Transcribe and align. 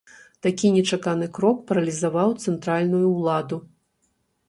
Такі 0.45 0.71
нечаканы 0.77 1.27
крок 1.37 1.61
паралізаваў 1.69 2.35
цэнтральную 2.47 3.07
ўладу. 3.15 3.65